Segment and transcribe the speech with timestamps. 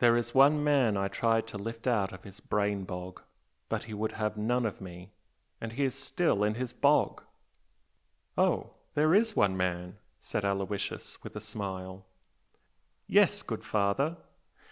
[0.00, 3.22] There is one man I tried to lift out of his brain bog,
[3.68, 5.12] but he would have none of me,
[5.60, 7.22] and he is still in his bog!"
[8.36, 8.70] "Oh!
[8.94, 12.04] There is one man!" said Aloysius, with a smile.
[13.06, 14.16] "Yes, good father!"